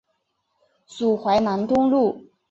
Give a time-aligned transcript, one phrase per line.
[0.87, 2.25] 属淮南东路。